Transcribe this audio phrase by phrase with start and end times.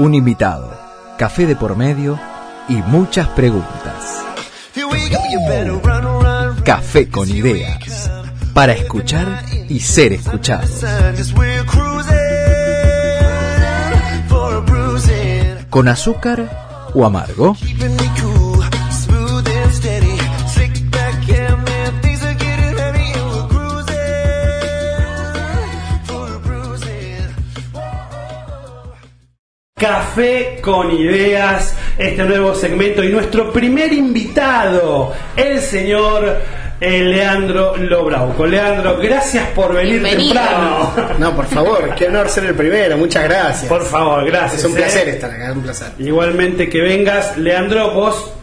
[0.00, 0.72] Un invitado,
[1.18, 2.18] café de por medio
[2.70, 4.24] y muchas preguntas.
[6.64, 8.10] Café con ideas.
[8.54, 10.66] Para escuchar y ser escuchado.
[15.68, 17.54] ¿Con azúcar o amargo?
[29.80, 36.36] Café con ideas, este nuevo segmento y nuestro primer invitado, el señor
[36.78, 38.44] eh, Leandro Lobrauco.
[38.44, 40.34] Leandro, gracias por venir Bienvenido.
[40.34, 40.92] temprano.
[41.18, 43.70] No, por favor, qué honor ser el primero, muchas gracias.
[43.70, 44.60] Por favor, gracias.
[44.60, 44.80] es un eh.
[44.82, 45.88] placer estar acá, es un placer.
[45.98, 48.34] Igualmente que vengas, Leandro, vos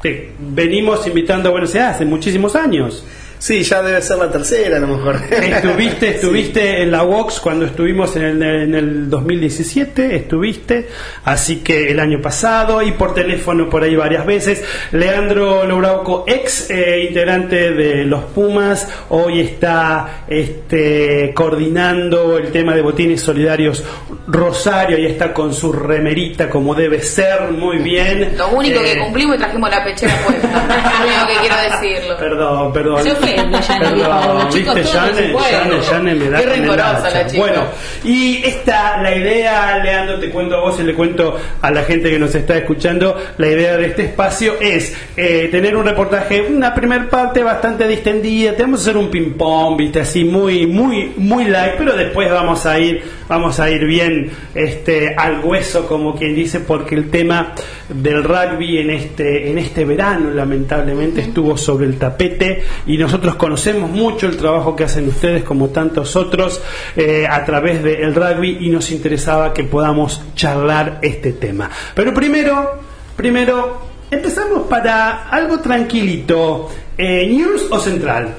[0.00, 3.04] te venimos invitando a Buenos Aires hace muchísimos años.
[3.38, 5.16] Sí, ya debe ser la tercera a lo mejor.
[5.30, 10.88] Estuviste, estuviste en la Vox cuando estuvimos en el, en el 2017, estuviste,
[11.24, 14.64] así que el año pasado y por teléfono por ahí varias veces.
[14.92, 22.82] Leandro Lobrauco, ex eh, integrante de los Pumas, hoy está este, coordinando el tema de
[22.82, 23.84] botines solidarios
[24.26, 28.36] Rosario y está con su remerita como debe ser, muy bien.
[28.36, 30.48] Lo único Eh, que cumplimos y trajimos la pechera puesta.
[31.00, 32.16] Lo único que quiero decirlo.
[32.16, 33.04] Perdón, perdón.
[33.34, 37.42] Perdón, chicos me da Qué rencorosa la chica.
[37.42, 37.62] Bueno,
[38.04, 42.10] y esta, la idea, Leandro, te cuento a vos y le cuento a la gente
[42.10, 46.74] que nos está escuchando, la idea de este espacio es eh, tener un reportaje, una
[46.74, 51.44] primer parte bastante distendida, te vamos a hacer un ping-pong, viste, así muy, muy, muy
[51.46, 56.34] light, pero después vamos a ir, vamos a ir bien este, al hueso, como quien
[56.34, 57.54] dice, porque el tema
[57.88, 63.90] del rugby en este, en este verano, lamentablemente, estuvo sobre el tapete y nosotros conocemos
[63.90, 66.60] mucho el trabajo que hacen ustedes, como tantos otros,
[66.94, 71.70] eh, a través del rugby y nos interesaba que podamos charlar este tema.
[71.94, 72.80] Pero primero,
[73.16, 76.68] primero, empezamos para algo tranquilito.
[76.96, 78.34] Eh, ¿News o Central?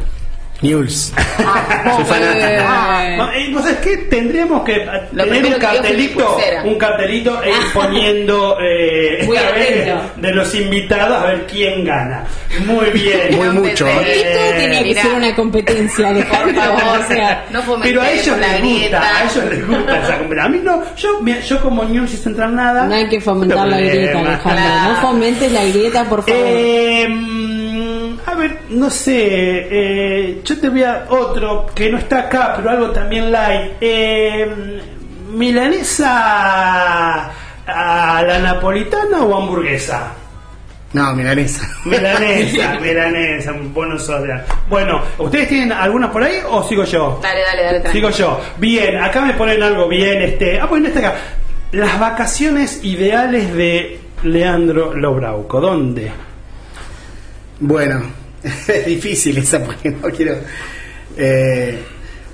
[0.62, 1.14] News.
[1.16, 3.98] Ah, ah, No, eh, ¿Vos sabés qué?
[4.10, 9.88] Tendríamos que eh, Lo tener un cartelito, un cartelito e ir poniendo eh, esta vez
[10.16, 12.24] de los invitados a ver quién gana.
[12.66, 13.36] Muy bien.
[13.36, 13.88] Muy mucho.
[13.88, 14.22] ¿eh?
[14.24, 16.62] Esto tenía que ser una competencia, Por Alejandro.
[16.62, 20.44] favor, O sea, no Pero a ellos les gusta, a ellos les gusta esa competencia.
[20.44, 22.86] A mí no, yo, mira, yo como News y Central nada.
[22.88, 24.20] no hay que fomentar la grieta.
[24.20, 24.94] Alejandro.
[24.94, 26.42] No fomentes la grieta, por favor.
[28.28, 32.70] A ver, no sé, eh, yo te voy a otro que no está acá, pero
[32.70, 33.72] algo también light.
[33.80, 34.82] Eh,
[35.32, 37.32] ¿Milanesa
[37.66, 40.12] a la napolitana o hamburguesa?
[40.94, 41.68] No, milanesa.
[41.86, 47.20] Milanesa, milanesa, bueno sos de- Bueno, ¿ustedes tienen alguna por ahí o sigo yo?
[47.22, 47.80] Dale, dale, dale.
[47.82, 48.12] tranquilo.
[48.12, 48.42] Sigo yo.
[48.58, 50.22] Bien, acá me ponen algo bien.
[50.22, 51.16] Este, ah, bueno, este acá.
[51.74, 55.60] Las vacaciones ideales de Leandro Lobrauco.
[55.62, 56.12] ¿Dónde?
[57.60, 58.02] Bueno,
[58.68, 60.36] es difícil esa porque no quiero.
[61.18, 61.78] eh,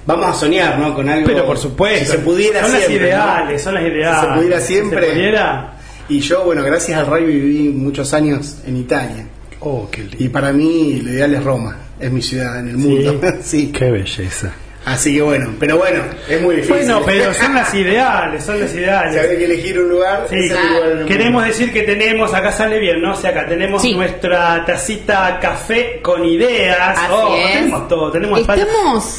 [0.05, 0.93] vamos a soñar, ¿no?
[0.93, 1.25] Con algo.
[1.25, 2.05] Pero por supuesto.
[2.05, 3.09] Si se pudiera son siempre.
[3.11, 3.33] las ¿no?
[3.43, 4.19] ideales, son las ideales.
[4.19, 5.05] Si se pudiera Si siempre.
[5.07, 5.73] se pudiera.
[6.09, 9.25] Y yo, bueno, gracias al rugby viví muchos años en Italia.
[9.61, 10.17] Oh, qué lindo.
[10.19, 13.21] Y para mí lo ideal es Roma, es mi ciudad en el mundo.
[13.41, 13.71] Sí.
[13.77, 14.51] Qué belleza.
[14.85, 16.75] Así que bueno, pero bueno, es muy difícil.
[16.75, 19.17] Bueno, pero son las ideales, son las Si ideales.
[19.17, 21.47] habría que elegir un lugar, Sí, lugar queremos mundo.
[21.47, 23.13] decir que tenemos, acá sale bien, ¿no?
[23.13, 23.93] O sea, acá tenemos Sí.
[23.95, 26.97] nuestra tacita café con ideas.
[26.97, 27.53] Así oh, es.
[27.53, 28.67] tenemos todo, tenemos Estamos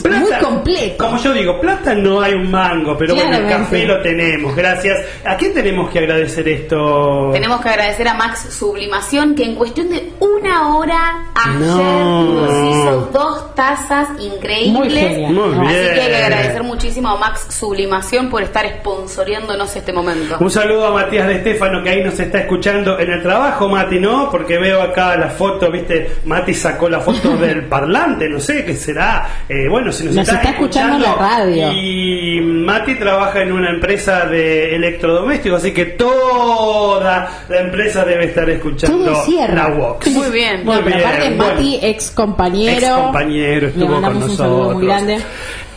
[0.04, 0.96] muy completos.
[0.98, 4.98] Como yo digo, plata no hay un mango, pero bueno, el café lo tenemos, gracias.
[5.24, 7.30] ¿A quién tenemos que agradecer esto?
[7.32, 12.24] Tenemos que agradecer a Max Sublimación que en cuestión de una hora ayer No.
[12.24, 14.72] nos hizo dos tazas increíbles.
[14.72, 15.32] Muy genial.
[15.32, 15.94] Muy Así bien.
[15.94, 20.36] que hay que agradecer muchísimo a Max Sublimación por estar sponsoreándonos este momento.
[20.40, 23.98] Un saludo a Matías de Estefano que ahí nos está escuchando en el trabajo, Mati,
[23.98, 24.30] ¿no?
[24.30, 26.10] Porque veo acá la foto, ¿viste?
[26.24, 29.44] Mati sacó la foto del parlante, no sé qué será.
[29.48, 31.72] Eh, bueno, si nos, Nos está escuchando en la radio.
[31.72, 38.48] Y Mati trabaja en una empresa de electrodomésticos, así que toda la empresa debe estar
[38.48, 40.06] escuchando Todo la Vox.
[40.10, 40.64] Muy bien.
[40.64, 40.98] Muy bien.
[41.00, 41.54] aparte, bueno.
[41.54, 42.86] Mati, ex compañero.
[42.86, 44.78] Ex compañero Le estuvo con mandamos un saludo nosotros.
[44.78, 45.18] muy grande.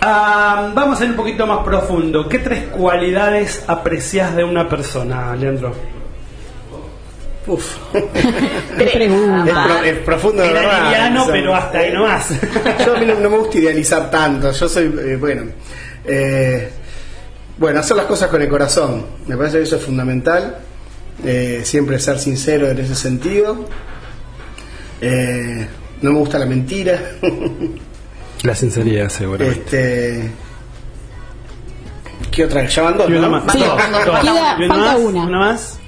[0.01, 2.27] Ah, vamos a ir un poquito más profundo.
[2.29, 5.73] ¿Qué tres cualidades apreciás de una persona, Leandro?
[7.47, 7.77] Uf.
[8.77, 9.45] Qué pregunta.
[9.47, 10.83] Es, pro- es profundo de verdad.
[10.83, 11.31] liviano, Eso.
[11.31, 12.29] pero hasta ahí nomás.
[12.85, 14.51] Yo a mí no, no me gusta idealizar tanto.
[14.51, 15.43] Yo soy, eh, bueno,
[16.05, 16.69] eh,
[17.57, 19.05] bueno, hacer las cosas con el corazón.
[19.27, 20.57] Me parece que eso es fundamental.
[21.25, 23.65] Eh, siempre ser sincero en ese sentido.
[25.01, 25.67] Eh,
[26.01, 26.99] no me gusta la mentira.
[28.43, 29.59] La sinceridad, seguramente.
[29.61, 30.31] este,
[32.31, 32.65] ¿Qué otra?
[32.67, 33.29] Ya van dos, Y una ¿no?
[33.31, 33.51] más.
[33.51, 33.65] Sí, queda-
[34.59, 34.99] ¿Y una falta más?
[34.99, 35.23] una.
[35.23, 35.79] ¿Una más?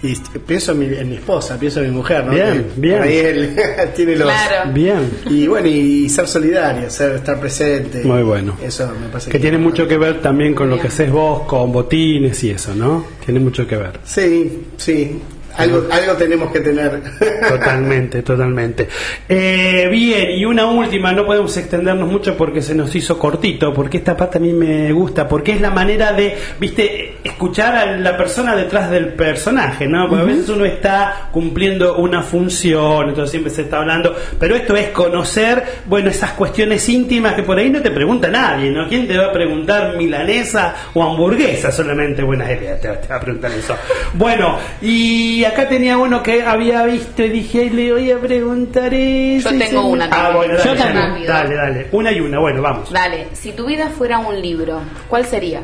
[0.00, 0.14] Y
[0.46, 2.30] pienso en mi, en mi esposa, pienso en mi mujer, ¿no?
[2.32, 3.02] Bien, Que bien.
[3.02, 3.56] Ahí él
[3.96, 4.28] tiene los.
[4.28, 4.70] Claro.
[4.72, 5.10] Bien.
[5.28, 8.04] Y bueno, y ser solidario, ser, estar presente.
[8.04, 8.56] Muy bueno.
[8.62, 11.42] Eso me parece Que tiene es mucho que ver también con lo que haces vos,
[11.48, 13.06] con botines y eso, ¿no?
[13.24, 13.98] Tiene mucho que ver.
[14.04, 15.20] Sí, sí.
[15.58, 17.02] Algo, algo tenemos que tener.
[17.48, 18.88] Totalmente, totalmente.
[19.28, 23.98] Eh, bien, y una última, no podemos extendernos mucho porque se nos hizo cortito, porque
[23.98, 28.16] esta parte a mí me gusta, porque es la manera de, viste, escuchar a la
[28.16, 30.08] persona detrás del personaje, ¿no?
[30.08, 34.76] Porque a veces uno está cumpliendo una función, entonces siempre se está hablando, pero esto
[34.76, 38.88] es conocer, bueno, esas cuestiones íntimas que por ahí no te pregunta nadie, ¿no?
[38.88, 42.22] ¿Quién te va a preguntar milanesa o hamburguesa solamente?
[42.22, 43.74] Buena idea, te, te va a preguntar eso.
[44.14, 48.92] Bueno, y acá tenía uno que había visto y dije, "Ay, le voy a preguntar
[48.94, 49.50] eso.
[49.50, 50.36] Yo tengo una Ah, también.
[50.36, 51.26] bueno, dale, Yo dale, también.
[51.26, 51.86] dale, dale.
[51.92, 52.90] Una y una, bueno, vamos.
[52.92, 55.62] Dale, si tu vida fuera un libro, ¿cuál sería?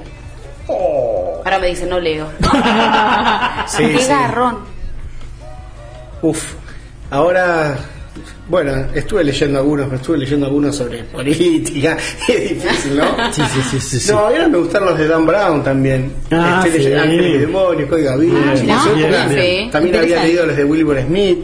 [0.68, 2.26] Ahora me dice, no leo.
[3.66, 4.08] Sí, Qué sí.
[4.08, 4.58] garrón.
[6.22, 6.54] Uf.
[7.10, 7.76] Ahora,
[8.48, 11.96] bueno, estuve leyendo algunos, estuve leyendo algunos sobre política.
[12.28, 13.32] Es difícil, ¿no?
[13.32, 13.42] Sí,
[13.80, 14.12] sí, sí.
[14.12, 16.12] No, ahora me gustaron los de Dan Brown también.
[16.30, 16.78] Ah, Estoy sí.
[16.88, 18.70] leyendo Ángeles y Demonios, Código Vinci.
[18.70, 19.68] Ah.
[19.72, 21.38] También había leído los de Wilbur Smith.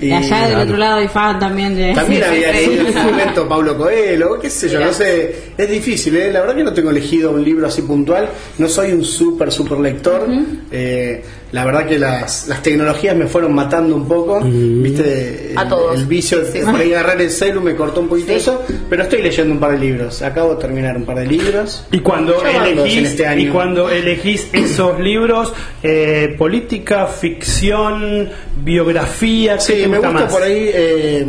[0.00, 0.62] Y allá del Claro.
[0.62, 1.92] otro lado hay fan también de.
[1.92, 2.86] También Sí, había leído sí.
[2.86, 4.86] en su momento Pablo Coelho, qué sé yo, Mirá.
[4.90, 6.30] no sé, es difícil, ¿eh?
[6.32, 8.28] la verdad que no tengo elegido un libro así puntual,
[8.58, 10.24] no soy un súper, súper lector,
[10.70, 11.20] Eh,
[11.50, 15.98] la verdad que las, las tecnologías me fueron matando un poco, viste, A el, todos.
[15.98, 16.70] el vicio Sí, de sí.
[16.70, 18.34] por ahí agarrar el celu me cortó un poquito Sí.
[18.34, 21.86] eso, pero estoy leyendo un par de libros, acabo de terminar un par de libros.
[21.90, 23.40] Y cuando en elegís, este año.
[23.42, 25.52] y cuando elegís esos libros,
[25.82, 28.28] eh, política, ficción,
[28.62, 30.32] biografía, ¿qué Sí, te me gusta gusta más?
[30.32, 31.26] por ahí eh,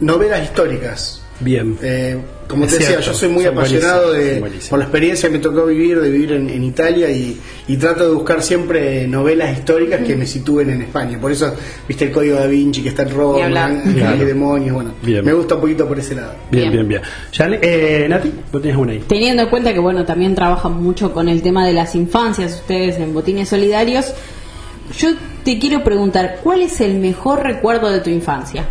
[0.00, 1.22] novelas históricas.
[1.40, 1.76] Bien.
[1.82, 2.16] Eh,
[2.52, 4.40] como Es te decía, yo soy muy son apasionado de,
[4.70, 8.08] por la experiencia que me tocó vivir, de vivir en, en Italia y, y trato
[8.08, 11.18] de buscar siempre novelas históricas que me sitúen en España.
[11.20, 11.52] Por eso,
[11.88, 14.24] viste el Código da Vinci que está en Roma, Claro.
[14.24, 15.24] Demonios, bueno, Bien.
[15.24, 16.34] me gusta un poquito por ese lado.
[16.50, 17.00] Bien, bien, Bien.
[17.02, 17.02] bien.
[17.32, 19.02] Ya, eh, Nati, vos tenés una ahí.
[19.08, 22.98] Teniendo en cuenta que bueno también trabajan mucho con el tema de las infancias ustedes
[22.98, 24.12] en Botines Solidarios,
[24.98, 25.08] yo
[25.44, 28.66] te quiero preguntar, ¿cuál es el mejor recuerdo de tu infancia?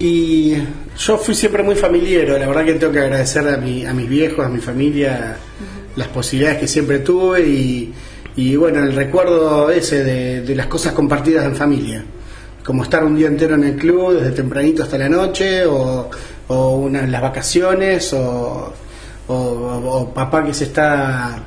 [0.00, 0.54] Y
[0.98, 4.08] yo fui siempre muy familiero, la verdad que tengo que agradecer a, mi, a mis
[4.08, 5.36] viejos, a mi familia,
[5.94, 7.92] las posibilidades que siempre tuve y,
[8.36, 12.02] y bueno, el recuerdo ese de, de las cosas compartidas en familia,
[12.64, 16.08] como estar un día entero en el club, desde tempranito hasta la noche, o,
[16.48, 18.72] o una, las vacaciones, o,
[19.28, 21.42] o- o papá que se está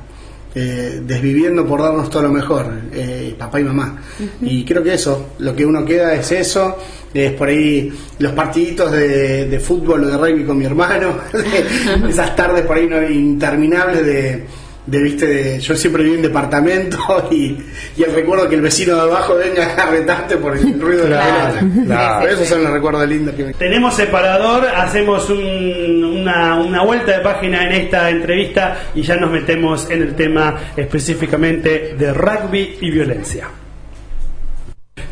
[0.54, 4.00] eh, desviviendo por darnos todo lo mejor, eh, papá y mamá.
[4.42, 6.76] Y creo que eso, lo que uno queda es eso,
[7.14, 11.14] es por ahí los partiditos de, de fútbol o de rugby con mi hermano,
[12.08, 14.44] esas tardes por ahí no, interminables de,
[14.86, 16.98] de, viste, de- yo siempre viví en departamento
[17.30, 17.56] y,
[17.96, 21.10] y el recuerdo que el vecino de abajo venga a retarte por el ruido de
[21.10, 21.84] la Claro, pelota.
[21.86, 22.28] claro.
[22.28, 27.20] Esos son los recuerdos lindos que me Tenemos separador, hacemos un- una, una vuelta de
[27.20, 32.90] página en esta entrevista y ya nos metemos en el tema específicamente de rugby y
[32.90, 33.46] violencia.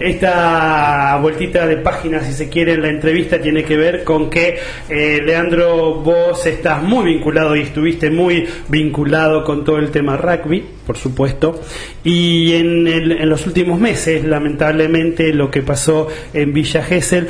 [0.05, 4.59] Esta vueltita de página, si se quiere, en la entrevista tiene que ver con que,
[4.89, 10.65] eh, Leandro, vos estás muy vinculado y estuviste muy vinculado con todo el tema rugby,
[10.87, 11.61] por supuesto,
[12.03, 17.29] y en, el- en los últimos meses, lamentablemente, lo que pasó en Villa Gesell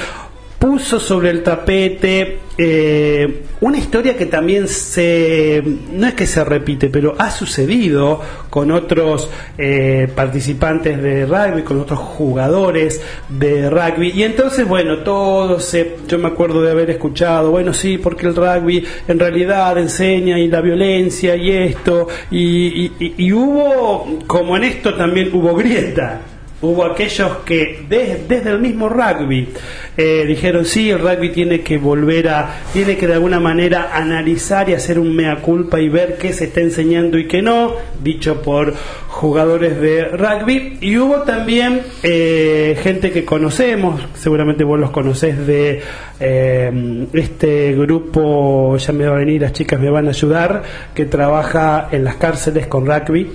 [0.62, 5.60] puso sobre el tapete eh, una historia que también se
[5.92, 9.28] no es que se repite pero ha sucedido con otros
[9.58, 14.10] eh, participantes de rugby con otros jugadores de rugby.
[14.14, 18.36] Y entonces bueno todo se yo me acuerdo de haber escuchado bueno sí porque el
[18.36, 24.62] rugby en realidad enseña y la violencia y esto y- y- y hubo como en
[24.62, 26.20] esto también hubo grieta
[26.62, 29.48] Hubo aquellos que des- desde el mismo rugby
[29.96, 34.68] eh, dijeron sí, el rugby tiene que volver a, tiene que de alguna manera analizar
[34.68, 38.42] y hacer un mea culpa y ver qué se está enseñando y qué no, dicho
[38.42, 38.74] por
[39.08, 45.80] jugadores de rugby y hubo también eh, gente que conocemos, seguramente vos los conocés de
[46.20, 50.62] eh, este grupo, ya me va a venir, las chicas me van a ayudar,
[50.94, 53.30] que trabaja en las cárceles con rugby.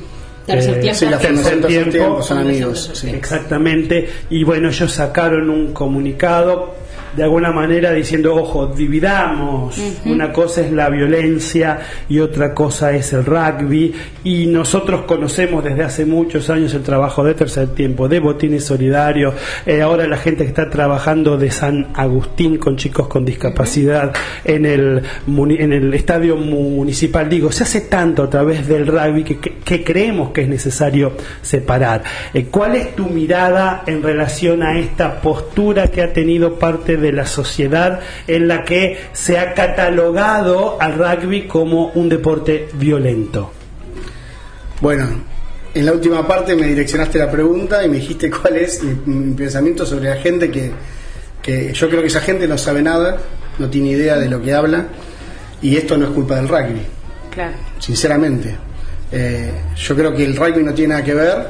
[0.47, 0.97] Tercer Eh, tiempo.
[0.99, 1.91] Sí, la Tercer Tercer tiempo.
[1.91, 2.89] Tiempo son amigos.
[2.93, 3.09] sí.
[3.09, 6.75] Exactamente, y bueno, ellos sacaron un comunicado
[7.17, 13.11] de alguna manera diciendo, ojo, dividamos, una cosa es la violencia y otra cosa es
[13.11, 13.93] el rugby,
[14.23, 19.33] y nosotros conocemos desde hace muchos años el trabajo de tercer tiempo, de botines solidarios,
[19.65, 24.13] eh, ahora la gente que está trabajando de San Agustín con chicos con discapacidad
[24.45, 29.39] en el, en el estadio municipal, digo, se hace tanto a través del rugby que,
[29.39, 32.03] que- que creemos que es necesario separar.
[32.33, 37.06] Eh, ¿Cuál es tu mirada en relación a esta postura que ha tenido parte de
[37.11, 43.51] la sociedad en la que se ha catalogado al rugby como un deporte violento?
[44.81, 45.07] Bueno,
[45.73, 49.33] en la última parte me direccionaste la pregunta y me dijiste cuál es mi, mi
[49.33, 50.71] pensamiento sobre la gente que,
[51.41, 53.17] que yo creo que esa gente no sabe nada,
[53.59, 54.87] no tiene idea de lo que habla
[55.61, 56.81] y esto no es culpa del rugby,
[57.31, 57.55] Claro.
[57.79, 58.55] sinceramente.
[59.11, 61.47] Eh, yo creo que el rugby no tiene nada que ver.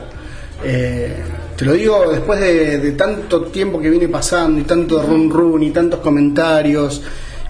[0.63, 1.13] Eh,
[1.57, 5.71] te lo digo después de, tanto tiempo que viene pasando y tanto run run y
[5.71, 7.01] tantos comentarios.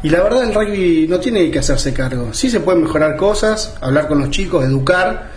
[0.02, 2.34] Y la verdad el rugby no tiene que hacerse cargo.
[2.34, 5.32] Sí se pueden mejorar cosas, hablar con los chicos, educar,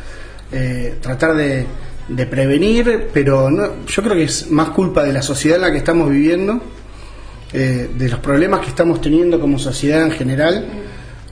[0.53, 1.67] eh, tratar de,
[2.09, 5.73] de prevenir, pero no, yo creo que es más culpa de la sociedad en la
[5.73, 6.61] que estamos viviendo,
[7.53, 10.65] eh, de los problemas que estamos teniendo como sociedad en general,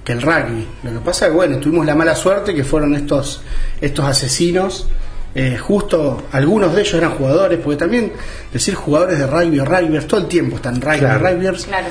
[0.05, 0.67] que el rugby.
[0.85, 3.43] Lo que pasa es que, bueno, tuvimos la mala suerte que fueron estos,
[3.81, 4.89] estos asesinos.
[5.35, 8.13] Eh, justo algunos de ellos eran jugadores, porque también
[8.53, 11.29] decir jugadores de rugby o rugbyers todo el tiempo están rugby, Claro.
[11.29, 11.65] rugbyers.
[11.67, 11.87] Claro.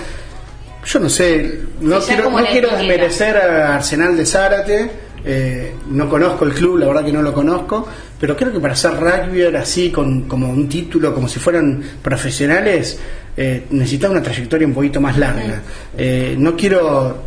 [0.85, 4.91] Yo no sé, no Sí, quiero, no quiero desmerecer a Arsenal de Zárate,
[5.25, 7.85] eh, no conozco el club, la verdad que no lo conozco,
[8.19, 12.97] pero creo que para ser rugbyer así, con como un título, como si fueran profesionales,
[13.35, 15.61] eh, necesitas una trayectoria un poquito más larga.
[15.97, 17.17] Eh, no quiero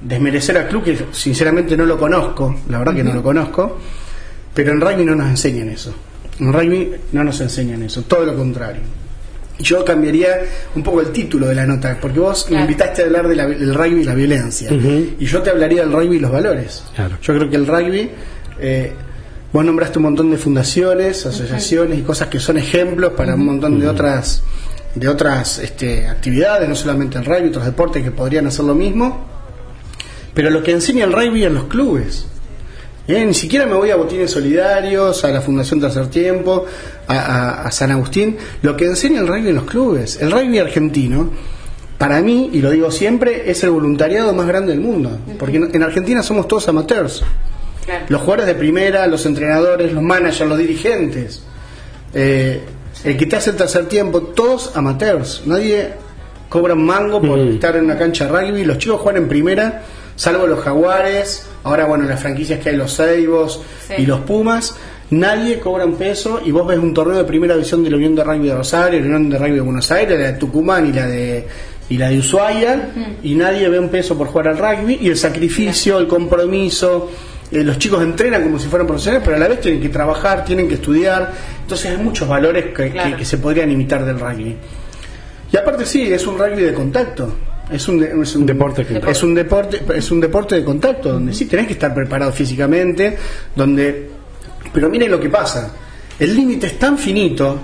[0.00, 3.78] desmerecer al club, que sinceramente no lo conozco, la verdad que no lo conozco,
[4.54, 5.94] pero en rugby no nos enseñan eso.
[6.40, 8.82] En rugby no nos enseñan eso, todo lo contrario.
[9.58, 10.40] Yo cambiaría
[10.74, 13.46] un poco el título de la nota, porque vos me invitaste a hablar de la-
[13.46, 14.68] del rugby y la violencia.
[14.72, 16.82] Y yo te hablaría del rugby y los valores.
[16.96, 17.18] Claro.
[17.22, 18.10] Yo creo que el rugby,
[18.58, 18.92] eh,
[19.52, 23.78] vos nombraste un montón de fundaciones, asociaciones y cosas que son ejemplos para un montón
[23.78, 24.42] de otras
[24.96, 29.26] de otras este, actividades, no solamente el rugby, otros deportes que podrían hacer lo mismo.
[30.34, 32.26] Pero lo que enseña el rugby en los clubes.
[33.06, 36.64] Eh, ni siquiera me voy a Botines Solidarios, a la Fundación Tercer Tiempo,
[37.06, 38.36] a, a- a San Agustín.
[38.62, 40.20] Lo que enseña el rugby en los clubes.
[40.22, 41.30] El rugby argentino,
[41.98, 45.18] para mí, y lo digo siempre, es el voluntariado más grande del mundo.
[45.38, 47.22] Porque en en Argentina somos todos amateurs.
[47.84, 48.06] Claro.
[48.08, 51.42] Los jugadores de primera, los entrenadores, los managers, los dirigentes.
[52.14, 52.62] Eh,
[53.04, 55.42] el que te hace el tercer tiempo, todos amateurs.
[55.44, 55.90] Nadie
[56.48, 57.48] cobra un mango por Mm.
[57.54, 58.64] estar en una cancha de rugby.
[58.64, 59.82] Los chicos juegan en primera,
[60.16, 61.48] salvo los jaguares.
[61.64, 63.94] Ahora, bueno, las franquicias que hay, los Seibos Sí.
[63.98, 64.76] y los Pumas.
[65.10, 68.14] Nadie cobra un peso y vos ves un torneo de primera división de la Unión
[68.14, 70.92] de Rugby de Rosario, la Unión de Rugby de Buenos Aires, la de Tucumán y
[70.92, 71.46] la de
[71.90, 72.88] y la de Ushuaia
[73.22, 77.10] y nadie ve un peso por jugar al rugby y el sacrificio, el compromiso,
[77.52, 80.44] eh, los chicos entrenan como si fueran profesionales, pero a la vez tienen que trabajar,
[80.46, 81.30] tienen que estudiar,
[81.60, 83.10] entonces hay muchos valores que, Claro.
[83.10, 84.56] que- que se podrían imitar del rugby.
[85.52, 87.30] Y aparte sí, es un rugby de contacto.
[87.70, 91.12] Es un, de- es un Deporte que- es un deporte es un deporte de contacto
[91.14, 93.16] donde sí tenés que estar preparado físicamente,
[93.56, 94.10] donde
[94.72, 95.70] pero miren lo que pasa.
[96.18, 97.58] El límite es tan finito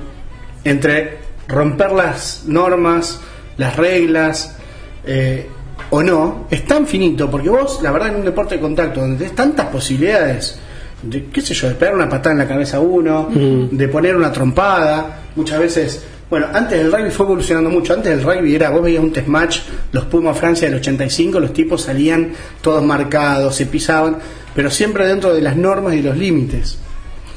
[0.64, 3.20] entre romper las normas,
[3.56, 4.56] las reglas
[5.04, 5.46] eh,
[5.90, 9.16] o no, es tan finito porque vos, la verdad, en un deporte de contacto donde
[9.18, 10.58] tenés tantas posibilidades
[11.02, 14.14] de, qué sé yo, de pegar una patada en la cabeza a uno, de poner
[14.16, 17.92] una trompada, muchas veces bueno, antes el rugby fue evolucionando mucho.
[17.92, 19.58] Antes el rugby era, vos veías un test match,
[19.92, 22.32] los Pumas Francia del 85, los tipos salían
[22.62, 24.18] todos marcados, se pisaban,
[24.54, 26.78] pero siempre dentro de las normas y los límites.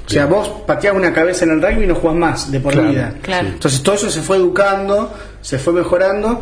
[0.06, 2.74] O sea, vos pateás una cabeza en el rugby y no jugás más de por
[2.74, 3.16] Claro, vida.
[3.22, 3.48] claro.
[3.48, 6.42] Entonces todo eso se fue educando, se fue mejorando.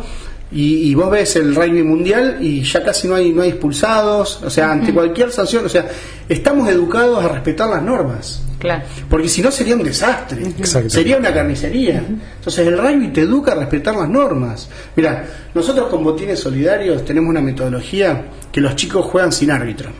[0.54, 4.42] Y, y vos ves el rugby mundial y ya casi no hay no hay expulsados,
[4.42, 5.86] o sea, ante cualquier sanción, o sea,
[6.28, 8.42] estamos educados a respetar las normas.
[8.62, 8.84] Claro.
[9.10, 10.88] Porque si no sería un desastre, Exacto.
[10.88, 12.00] sería una carnicería.
[12.36, 14.68] Entonces el rugby te educa a respetar las normas.
[14.94, 19.90] Mira, nosotros con Botines Solidarios tenemos una metodología que los chicos juegan sin árbitro.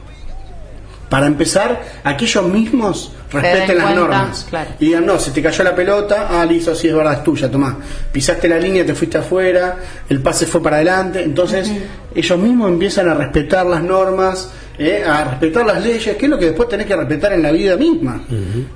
[1.08, 4.46] Para empezar, a que ellos mismos respeten las cuenta, normas.
[4.48, 4.70] claro.
[4.78, 7.50] Y digan, no, se te cayó la pelota, ah, listo, sí, es verdad, es tuya,
[7.50, 7.78] tomá.
[8.12, 9.76] Pisaste la línea, te fuiste afuera,
[10.08, 11.22] el pase fue para adelante.
[11.22, 11.68] Entonces,
[12.14, 16.38] ellos mismos empiezan a respetar las normas, eh, a respetar las leyes, que es lo
[16.38, 18.22] que después tenés que respetar en la vida misma,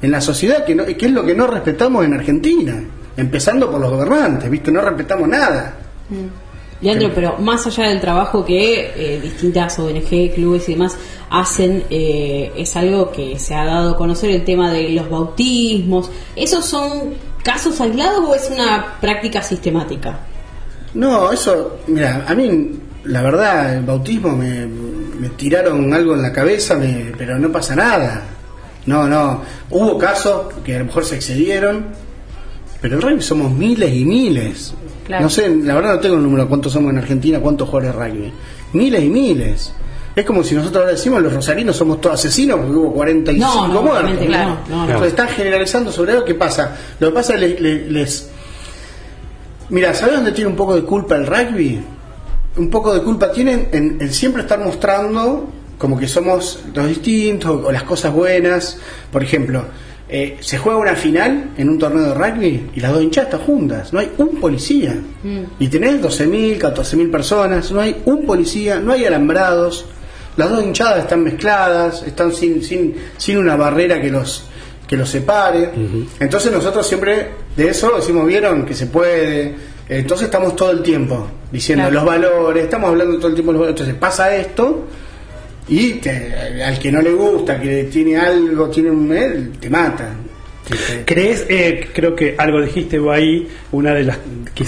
[0.02, 2.82] en la sociedad, que, no- que es lo que no respetamos en Argentina,
[3.16, 4.70] empezando por los gobernantes, ¿viste?
[4.70, 5.76] No respetamos nada.
[6.82, 10.94] Leandro, pero más allá del trabajo que eh, distintas ONG, clubes y demás
[11.30, 16.10] hacen, eh, es algo que se ha dado a conocer el tema de los bautismos.
[16.36, 20.18] ¿Esos son casos aislados o es una práctica sistemática?
[20.92, 24.66] No, eso, mira, a mí, la verdad, el bautismo me,
[25.18, 28.22] me tiraron algo en la cabeza, me- pero no pasa nada.
[28.86, 29.42] No, no.
[29.70, 31.86] Hubo casos que a lo mejor se excedieron,
[32.80, 34.74] pero en rugby somos miles y miles.
[35.06, 35.24] Claro.
[35.24, 37.96] No sé, la verdad no tengo el número de cuántos somos en Argentina, cuántos jugadores
[37.96, 38.32] de rugby.
[38.72, 39.72] Miles y miles.
[40.14, 43.68] Es como si nosotros ahora decimos los rosarinos somos todos asesinos porque hubo 45 No,
[43.68, 44.18] no, muertos.
[44.18, 44.58] que no.
[44.84, 46.74] Entonces están generalizando sobre algo que pasa.
[47.00, 48.30] Lo que pasa es que les, les-
[49.68, 51.80] Mira, ¿sabes dónde tiene un poco de culpa el rugby?
[52.56, 55.48] Un poco de culpa tienen en, en siempre estar mostrando
[55.78, 58.78] como que somos los distintos o las cosas buenas.
[59.12, 59.64] Por ejemplo,
[60.08, 63.46] eh, se juega una final en un torneo de rugby y las dos hinchadas están
[63.46, 63.92] juntas.
[63.92, 64.96] No hay un policía.
[65.58, 67.72] Y tenés 12.000, 14.000 personas.
[67.72, 69.86] No hay un policía, no hay alambrados.
[70.36, 74.48] Las dos hinchadas están mezcladas, están sin, sin, sin una barrera que los
[74.86, 75.72] que los separe.
[76.20, 79.56] Entonces nosotros siempre de eso decimos, vieron que se puede.
[79.88, 81.94] Entonces estamos todo el tiempo diciendo Claro.
[81.94, 83.80] los valores, estamos hablando todo el tiempo de los valores.
[83.80, 84.86] Entonces pasa esto
[85.68, 90.10] y te- al que no le gusta, que tiene algo, tiene un él, te mata.
[91.04, 94.18] ¿Crees, eh, creo que algo dijiste vos ahí, una de las,
[94.52, 94.64] que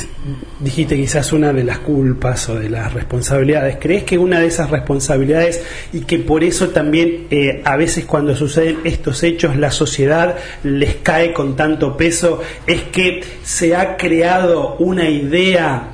[0.60, 4.70] dijiste quizás una de las culpas o de las responsabilidades, ¿crees que una de esas
[4.70, 5.60] responsabilidades
[5.92, 10.94] y que por eso también eh, a veces cuando suceden estos hechos la sociedad les
[11.02, 15.88] cae con tanto peso es que se ha creado una idea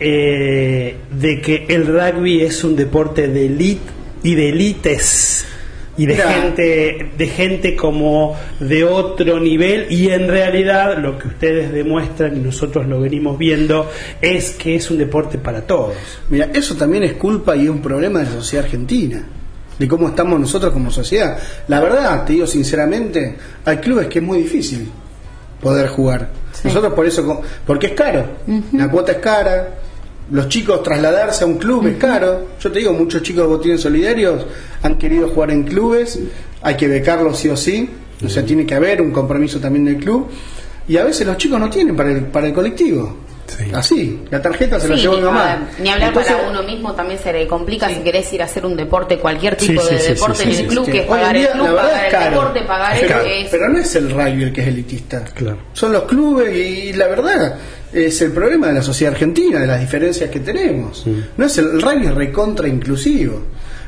[0.00, 3.90] eh, de que el rugby es un deporte de elite
[4.22, 5.46] y de élites
[5.96, 6.32] y de Mira.
[6.32, 12.40] gente de gente como de otro nivel y en realidad lo que ustedes demuestran y
[12.40, 13.90] nosotros lo venimos viendo
[14.22, 15.94] es que es un deporte para todos.
[16.30, 19.24] Mira, eso también es culpa y es un problema de la sociedad argentina,
[19.76, 21.36] de cómo estamos nosotros como sociedad.
[21.66, 24.88] La verdad, te digo sinceramente, hay clubes que es muy difícil
[25.60, 26.30] poder jugar.
[26.62, 28.24] Nosotros por eso, porque es caro,
[28.72, 29.68] la cuota es cara,
[30.30, 32.48] los chicos trasladarse a un club es caro.
[32.60, 34.46] Yo te digo, muchos chicos de botines solidarios
[34.82, 36.18] han querido jugar en clubes,
[36.62, 37.88] hay que becarlos sí o sí,
[38.24, 40.28] o sea, tiene que haber un compromiso también del club.
[40.86, 43.27] Y a veces los chicos no tienen para el, para el colectivo.
[43.74, 45.68] Así, la tarjeta se la llevó mi a mamá.
[45.80, 48.64] ni hablar Entonces, para uno mismo también se le complica si querés ir a hacer
[48.66, 50.92] un deporte, cualquier tipo Sí, sí, de deporte sí, en el sí, club, sí.
[50.92, 52.30] que es pagar día, el club, la verdad pagar es el caro.
[52.30, 55.24] deporte, pagar Es el es- Pero no es el rugby el que es elitista.
[55.34, 55.58] Claro.
[55.72, 57.56] Son los clubes y la verdad
[57.92, 61.04] es el problema de la sociedad argentina, de las diferencias que tenemos.
[61.36, 63.42] No es el, el rugby es recontra inclusivo.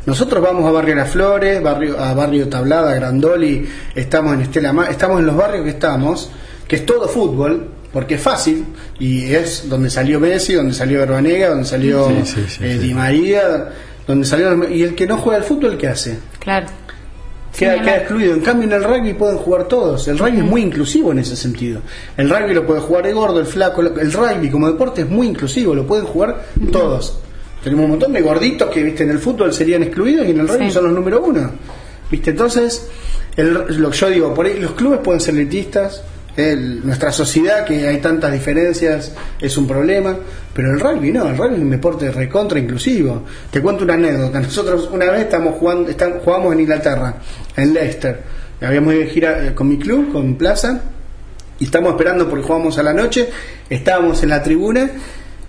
[0.06, 4.86] Nosotros vamos a Barrio Las Flores, barrio, a Barrio Tablada, Grandoli, estamos en Estela Ma-
[4.88, 6.30] estamos en los barrios que estamos,
[6.66, 8.64] que es todo fútbol, porque es fácil,
[8.98, 12.86] y es donde salió Messi, donde salió Herbanega, donde salió Sí, sí, sí, eh, sí.
[12.88, 13.68] Di María,
[14.06, 14.68] donde salió...
[14.68, 16.18] Y el que no juega al fútbol, ¿qué hace?
[16.38, 16.66] Claro.
[17.56, 18.34] queda, queda excluido.
[18.34, 20.06] En cambio, en el rugby pueden jugar todos.
[20.08, 21.80] El rugby es muy inclusivo en ese sentido.
[22.16, 23.80] El rugby lo puede jugar el gordo, el flaco.
[23.82, 27.18] El rugby como deporte es muy inclusivo, lo pueden jugar todos.
[27.64, 30.48] Tenemos un montón de gorditos que, viste, en el fútbol serían excluidos y en el
[30.48, 30.70] rugby Sí.
[30.72, 31.50] son los número uno.
[32.10, 32.30] ¿Viste?
[32.30, 32.88] Entonces,
[33.36, 36.02] el- lo que yo digo, por ahí los clubes pueden ser elitistas.
[36.36, 40.16] El- nuestra sociedad, que hay tantas diferencias, es un problema.
[40.54, 43.22] Pero el rugby no, el rugby es un deporte recontra inclusivo.
[43.50, 44.40] Te cuento una anécdota.
[44.40, 45.90] Nosotros una vez estamos jugando,
[46.24, 47.14] jugamos en Inglaterra,
[47.56, 48.20] en Leicester.
[48.60, 50.82] Habíamos ido de gira eh, con mi club, con Plaza,
[51.58, 53.28] y estamos esperando porque jugamos a la noche.
[53.70, 54.90] Estábamos en la tribuna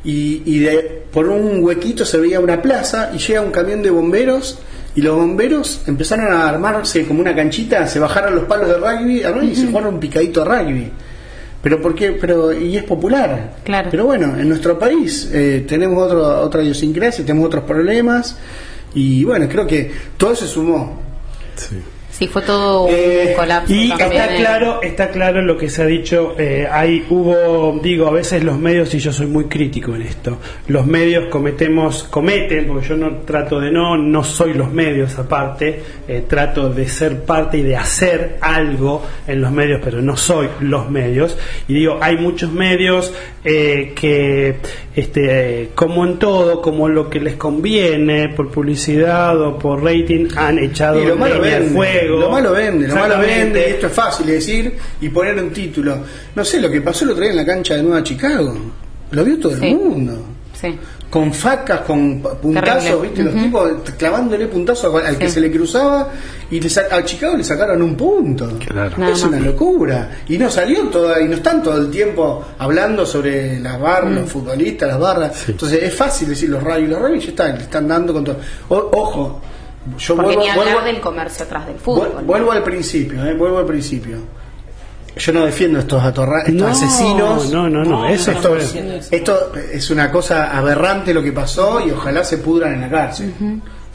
[0.04, 3.90] y, y de, por un huequito se veía una plaza y llega un camión de
[3.90, 4.60] bomberos.
[4.96, 9.24] Y los bomberos empezaron a armarse como una canchita, se bajaron los palos de rugby
[9.50, 10.92] y se jugaron un picadito de rugby.
[11.62, 12.14] Pero ¿por qué?
[12.14, 13.58] Pero, y es popular.
[13.64, 13.90] Claro.
[13.92, 18.36] Pero bueno, en nuestro país eh, tenemos otro, otra idiosincrasia, tenemos otros problemas.
[18.94, 21.00] Y bueno, creo que todo se sumó.
[21.56, 21.78] Sí,
[22.28, 23.74] fue todo un Eh, colapso.
[23.74, 24.38] Y también, está eh.
[24.38, 26.36] claro, está claro lo que se ha dicho.
[26.38, 30.38] eh, hay hubo, digo, a veces los medios y yo soy muy crítico en esto.
[30.68, 35.82] Los medios cometemos, cometen, porque yo no trato de no, no soy los medios aparte.
[36.08, 40.48] eh, trato de ser parte y de hacer algo en los medios, pero no soy
[40.60, 41.38] los medios.
[41.68, 44.58] Y digo, hay muchos medios eh, que,
[44.96, 50.60] este, como en todo, como lo que les conviene por publicidad o por rating, han
[50.60, 51.70] echado leña al vende,
[52.20, 55.52] lo malo vende, lo malo vende, y esto es fácil de decir y poner un
[55.52, 55.98] título.
[56.36, 58.56] No sé, lo que pasó el otro día en la cancha de Nueva Chicago,
[59.12, 59.68] lo vio todo Sí.
[59.68, 60.26] el mundo.
[60.60, 60.78] Sí.
[61.10, 63.08] con facas, con puntazos, Terrible.
[63.10, 63.24] ¿viste?
[63.24, 65.34] Los tipos clavándole puntazos al, al que Sí.
[65.34, 66.08] se le cruzaba
[66.50, 68.58] y le a Chicago le sacaron un punto.
[68.66, 69.06] Claro.
[69.12, 70.20] Es una locura.
[70.30, 74.16] Y no salió toda, y no están todo el tiempo hablando sobre las barras, Mm.
[74.22, 75.36] los futbolistas, las barras.
[75.36, 75.52] Sí.
[75.52, 78.38] Entonces es fácil decir los rayos, los rayos ya están, le están dando con todo.
[78.70, 79.42] O- ojo,
[79.98, 82.24] yo Porque vuelvo, ni hablar vuelvo- del comercio atrás del fútbol.
[82.24, 84.18] Vuelvo al principio, eh, vuelvo al principio.
[85.18, 87.52] Yo no defiendo estos, atorra- estos No, asesinos.
[87.52, 88.74] no, no, no, eso esto, es,
[89.12, 93.34] esto es una cosa aberrante lo que pasó y ojalá se pudran en la cárcel.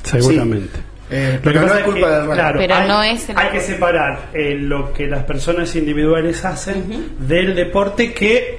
[0.02, 0.76] Seguramente.
[0.76, 0.82] Sí.
[1.08, 3.60] Eh, pero no es culpa que, del claro, Pero hay, no es el- hay que
[3.60, 8.58] separar eh, lo que las personas individuales hacen del deporte que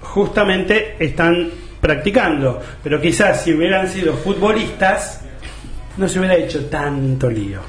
[0.00, 2.60] justamente están practicando.
[2.82, 5.19] Pero quizás si hubieran sido futbolistas,
[6.00, 7.60] no se hubiera hecho tanto lío.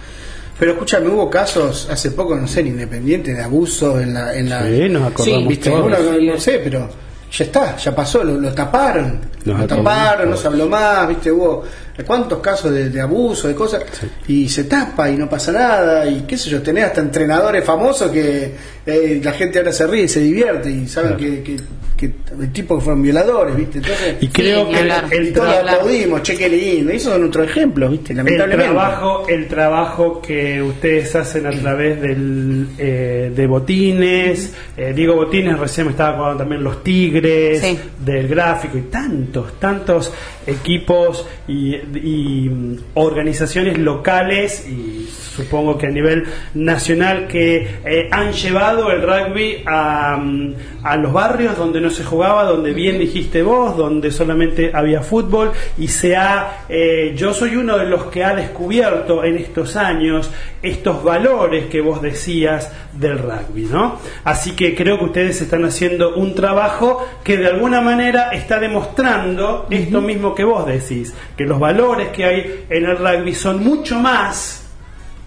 [0.57, 4.35] Pero escúchame, hubo casos hace poco, no sé, en Independiente, de abuso en la.
[4.35, 5.69] En la Sí, nos acordamos ¿viste?
[5.69, 5.85] todos.
[5.85, 5.97] Uno
[6.33, 6.89] no, sé, pero
[7.31, 9.19] ya está, ya pasó, lo, lo taparon.
[9.45, 11.31] Nos lo taparon, no se habló más, ¿viste?
[11.31, 11.63] Hubo
[12.05, 13.83] cuántos casos de, de abuso, de cosas,
[14.27, 18.09] y se tapa y no pasa nada, y qué sé yo, tenés hasta entrenadores famosos
[18.11, 21.23] que eh, la gente ahora se ríe y se divierte y saben Claro.
[21.33, 21.57] que, que,
[22.01, 22.11] que
[22.41, 23.77] el tipo que fueron violadores, ¿viste?
[23.77, 26.91] Entonces, Y creo que el, el y todos aplaudimos, che, qué lindo.
[26.91, 28.13] Y esos son otros ejemplos, ¿viste?
[28.13, 35.15] el trabajo el trabajo que ustedes hacen a través del, eh, de botines eh, digo
[35.15, 37.77] botines recién me estaba acordando también los tigres Sí.
[38.03, 40.11] del gráfico y tantos tantos
[40.47, 46.23] equipos y, y, mm, organizaciones locales y supongo que a nivel
[46.55, 52.03] nacional que eh, han llevado el rugby a, mm, a los barrios donde no se
[52.03, 57.55] jugaba, donde bien dijiste vos, donde solamente había fútbol y se ha, eh, yo soy
[57.55, 63.17] uno de los que ha descubierto en estos años estos valores que vos decías del
[63.19, 63.99] rugby, ¿no?
[64.23, 69.67] Así que creo que ustedes están haciendo un trabajo que de alguna manera está demostrando
[69.69, 73.99] esto mismo que vos decís, que los valores que hay en el rugby son mucho
[73.99, 74.69] más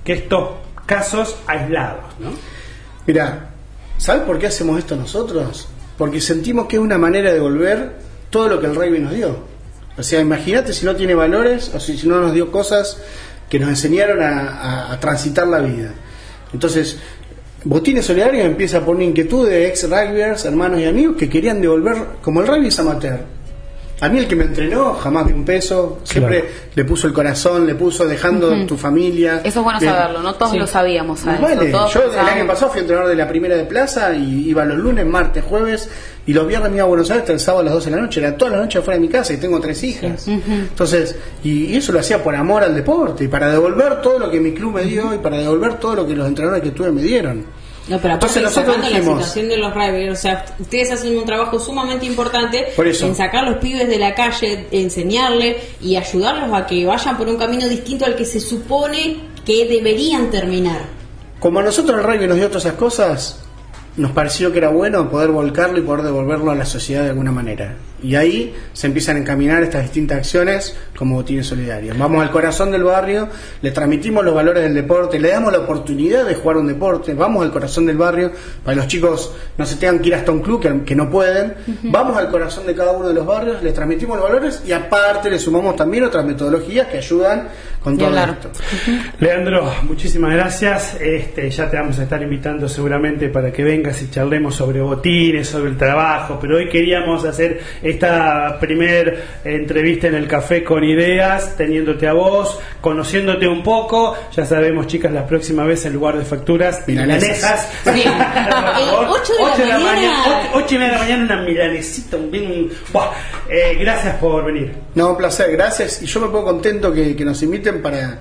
[0.05, 0.51] que estos
[0.87, 2.31] casos aislados, ¿no?
[3.07, 3.51] Mira,
[3.99, 5.69] ¿sabes por qué hacemos esto nosotros?
[5.99, 7.93] Porque sentimos que es una manera de devolver
[8.31, 9.37] todo lo que el rugby nos dio.
[9.97, 12.99] O sea, imagínate si no tiene valores o si, no nos dio cosas
[13.49, 15.93] que nos enseñaron a transitar la vida.
[16.53, 16.99] Entonces,
[17.65, 21.97] Botines Solidarios empieza por una inquietud de ex rugbyers, hermanos y amigos que querían devolver,
[22.21, 23.21] como el rugby es amateur.
[24.01, 26.55] A mí el que me entrenó jamás de un peso, siempre Claro.
[26.75, 29.41] le puso el corazón, le puso dejando tu familia.
[29.45, 29.93] Eso es bueno Bien.
[29.93, 30.59] saberlo, no todos Sí.
[30.59, 31.21] lo sabíamos.
[31.21, 31.41] ¿sabes?
[31.41, 31.71] vale.
[31.71, 34.79] Todos Yo el año pasado fui entrenador de la primera de plaza y iba los
[34.79, 35.89] lunes, martes, jueves
[36.27, 37.97] y los viernes me iba a Buenos Aires hasta el sábado a las 12 de
[37.97, 38.21] la noche.
[38.21, 40.27] Era toda la noche afuera de mi casa y tengo tres hijas.
[40.29, 44.31] Entonces, y, y eso lo hacía por amor al deporte y para devolver todo lo
[44.31, 46.91] que mi club me dio y para devolver todo lo que los entrenadores que tuve
[46.91, 47.45] me dieron.
[47.87, 51.27] No, pero aparte Entonces nosotros la situación de los rugby, o sea, ustedes hacen un
[51.27, 53.07] trabajo sumamente importante Por eso.
[53.07, 57.37] en sacar los pibes de la calle, enseñarle y ayudarlos a que vayan por un
[57.37, 60.81] camino distinto al que se supone que deberían terminar.
[61.39, 63.44] Como a nosotros el rugby nos dio todas esas cosas,
[63.97, 67.33] nos pareció que era bueno poder volcarlo y poder devolverlo a la sociedad de alguna
[67.33, 67.77] manera.
[68.03, 71.97] Y ahí se empiezan a encaminar estas distintas acciones como botines solidarios.
[71.97, 73.29] Vamos al corazón del barrio,
[73.63, 77.43] le transmitimos los valores del deporte, le damos la oportunidad de jugar un deporte, vamos
[77.43, 80.41] al corazón del barrio, para que los chicos no se tengan que ir hasta un
[80.41, 81.55] club que, que no pueden,
[81.85, 85.31] vamos al corazón de cada uno de los barrios, les transmitimos los valores y aparte
[85.31, 87.49] le sumamos también otras metodologías que ayudan
[87.85, 88.31] con todo hablar.
[88.31, 88.51] esto.
[89.21, 90.97] Leandro, muchísimas gracias.
[91.01, 95.47] Este, ya te vamos a estar invitando seguramente para que vengas y charlemos sobre botines,
[95.49, 101.57] sobre el trabajo, pero hoy queríamos hacer esta primer entrevista en el café con ideas,
[101.57, 104.17] teniéndote a vos, conociéndote un poco.
[104.35, 107.69] Ya sabemos, chicas, la próxima vez en lugar de facturas, Milanesas.
[107.85, 107.95] milanesas.
[107.95, 108.13] Bien.
[108.15, 109.05] Por favor.
[109.05, 110.23] Eh, ocho de la mañana.
[110.27, 112.47] ocho- ocho y media de la mañana, una milanesita, un bien.
[112.47, 112.71] un-.
[113.51, 114.73] Eh, gracias por venir.
[114.95, 116.01] No, un placer, gracias.
[116.03, 118.19] Y yo me pongo contento que, que nos inviten para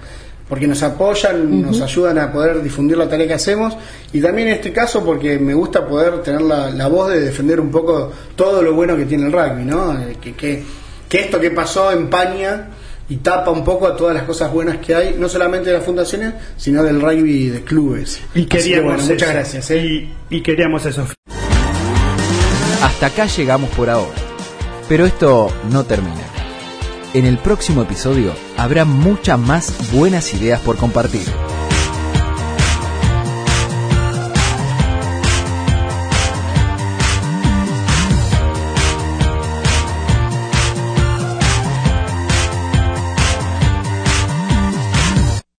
[0.48, 3.76] porque nos apoyan, nos ayudan a poder difundir la tarea que hacemos
[4.12, 7.60] y también en este caso porque me gusta poder tener la, la voz de defender
[7.60, 9.98] un poco todo lo bueno que tiene el rugby, ¿no?
[10.00, 10.64] Eh, Que, que,
[11.10, 12.68] que esto que pasó empaña
[13.10, 15.86] y tapa un poco a todas las cosas buenas que hay, no solamente de las
[15.86, 18.20] fundaciones, sino del rugby de clubes.
[18.36, 19.72] Y que, queríamos bueno, muchas gracias.
[19.72, 19.78] ¿eh?
[19.86, 21.08] Y, y queríamos eso.
[22.82, 24.14] Hasta acá llegamos por ahora.
[24.90, 26.33] Pero esto no termina.
[27.14, 31.28] En el próximo episodio habrá muchas más buenas ideas por compartir.